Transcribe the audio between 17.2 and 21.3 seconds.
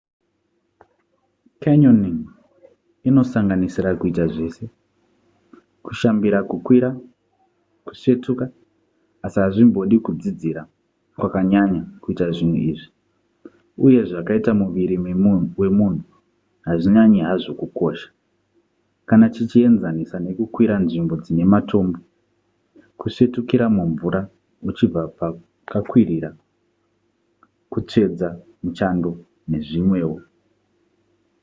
hazvo kukosha kana tichienzanisa nekukwira nzvimbo